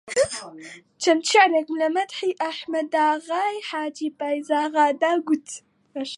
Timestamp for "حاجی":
3.69-4.09